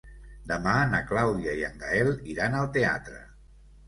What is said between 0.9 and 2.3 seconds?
na Clàudia i en Gaël